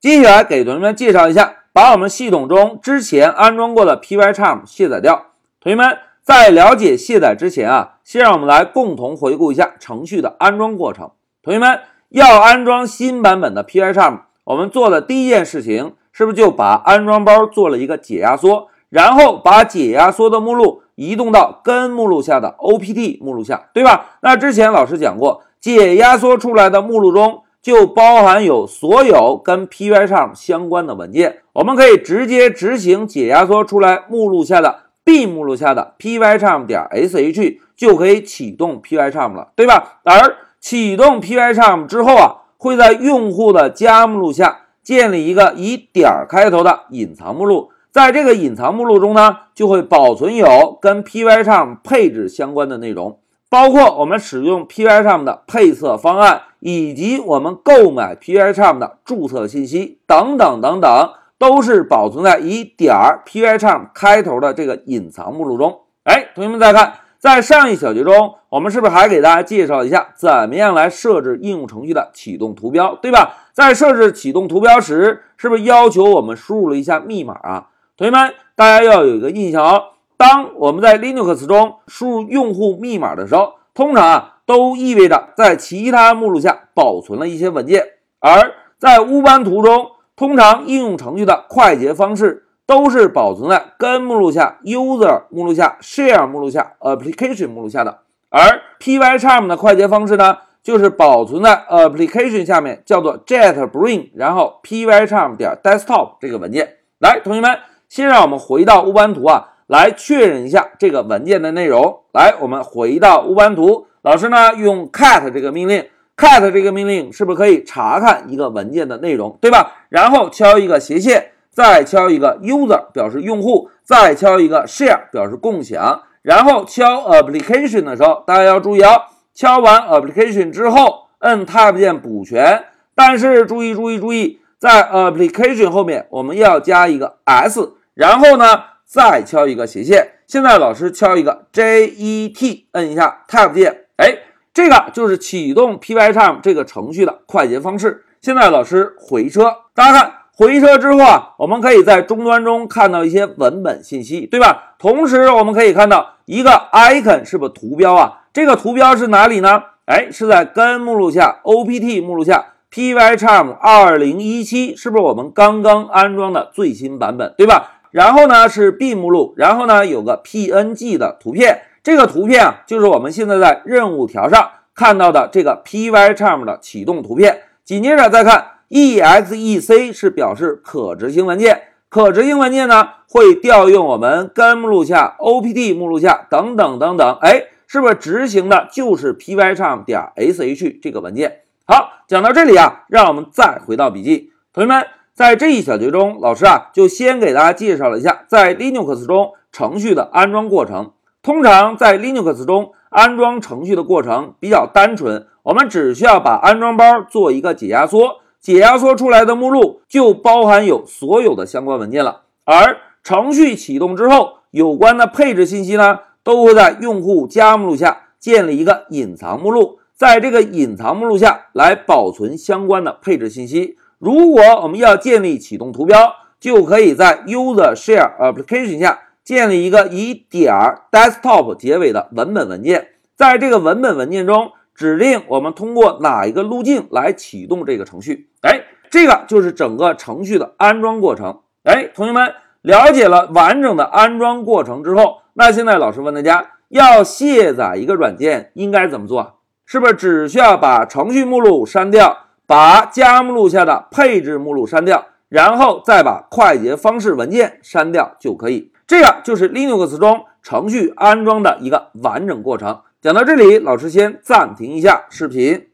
[0.00, 5.26] 接下来给同学们介绍一下，把我们系统中之前安装过的 Pycharm 卸载掉。
[5.60, 11.10] 同学们在了解卸载之前啊，先让我们来共同回顾一下程序的安装过程。
[11.42, 24.16] 同学们要安装新版本的 Pycharm，我们做的第一件事情是不是就把安装包做了一个解压缩，然后把解压缩的目录移动到根目录下的 OPT 目录下，对吧？
[24.22, 27.42] 那之前老师讲过，解压缩出来的目录中。
[27.62, 40.00] 就包含有所有跟 Pycharm 相关的文件，我们可以直接执行解压缩出来目录下的 B 目录下的 Pycharm 点 sh，就可以启动 Pycharm 了，对吧？
[40.04, 53.18] 而启动 Pycharm 之后啊，会在用户的加目录下建立一个以点开头的隐藏目录，在这个隐藏目录中呢，就会保存有跟 Pycharm 配置相关的内容。
[53.48, 65.80] 包括我们使用 Pycharm 的配色方案，以及我们购买 Pycharm 的注册信息等等等等，都是保存在以点儿 Pycharm 开头的这个隐藏目录中。
[66.04, 73.34] 哎，同学们再看，在上一小节中，我们是不是还给大家介绍一下怎么样来设置应用程序的启动图标，对吧？
[73.52, 77.68] 在设置启动图标时，是不是要求我们输入了一下密码啊？
[77.96, 79.82] 同学们，大家要有一个印象哦。
[80.16, 87.82] 当我们在 Linux 中输入用户密码的时候，通常啊都意味着在其他目录下保存了一些文件；
[88.18, 97.98] 而在乌班图中，通常应用程序的快捷方式都是保存在根目录下、User 目录下、Share 目录下、Application 目录下的；
[98.28, 106.78] 而 Pycharm 的快捷方式呢，就是保存在 Application 下面，叫做 JetBrains，然后 Pycharm 点 Desktop 这个文件。
[106.98, 107.56] 来，同学们，
[107.88, 109.46] 先让我们回到乌班图啊。
[109.68, 112.00] 来确认一下这个文件的内容。
[112.12, 119.84] 来，我们回到乌班图，老师呢用 cat 这个命令，cat 这个命令是不是可以查看一个文件的内容，对吧？
[119.90, 129.02] 然后敲一个斜线，再敲一个 user 表示用户，再敲一个 share 表示共享，然后敲 application 的时候，大家要注意哦，
[129.34, 132.64] 敲完 application 之后，摁 tab 键补全。
[132.94, 138.64] 但是注意注意注意，在 application 后面我们要加一个 s，然后呢？
[138.92, 144.16] 再敲一个斜线，现在老师敲一个 J E T，摁一下 Tab 键，哎，
[144.54, 148.06] 这个就是启动 Pycharm 这个程序的快捷方式。
[148.22, 154.74] 现在老师回车，大家看回车之后啊，我们可以在终端中看到一些文本信息，对吧？
[154.78, 158.22] 同时我们可以看到一个 icon 是不是图标啊？
[158.32, 159.64] 这个图标是哪里呢？
[159.84, 167.82] 哎，是在根目录下 O P T 目录下 Pycharm 二零一七，是不是我们刚刚安装的最新版本，对吧？
[167.90, 177.42] 然后呢是 B 目录，然后呢有个 PNG 的图片，这个图片啊就是我们现在在任务条上看到的这个 Pycharm 的启动图片。
[177.64, 191.40] 紧接着再看 EXEC 是表示可执行文件，可执行文件呢会调用我们根目录下 OPT 目录下等等等等，哎，是不是执行的就是 Pycharm 点 sh 这个文件？
[191.66, 194.86] 好，讲到这里啊，让我们再回到笔记，同学们。
[195.12, 200.92] 在这一小节中，老师啊就先给大家介绍了一下在 Linux 中程序的安装过程。
[201.22, 212.22] 通常在 Linux 中安装程序的过程比较单纯，我们只需要把安装包做一个解压缩，解压缩出来的目录就包含有所有的相关文件了。
[212.46, 223.76] 而程序启动之后，有关的配置信息呢，都会在用户加目录下建立一个隐藏目录，在这个隐藏目录下来保存相关的配置信息。
[223.98, 230.54] 如果我们要建立启动图标，就可以在 User Share Application 下建立一个以点
[230.90, 238.30] Desktop 结尾的文本文件，在这个文本文件中指定我们通过哪一个路径来启动这个程序。
[238.42, 241.40] 哎，这个就是整个程序的安装过程。
[241.64, 242.32] 哎，同学们
[242.62, 249.40] 了解了完整的安装过程之后，那现在老师问大家，要卸载一个软件应该怎么做？
[249.66, 252.26] 是不是只需要把程序目录删掉？
[252.46, 258.70] 把加目录下的配置目录删掉，然后再把快捷方式文件删掉就可以。
[258.86, 262.80] 这个就是 Linux 中程序安装的一个完整过程。
[263.00, 265.68] 讲到这里，老师先暂停一下视频。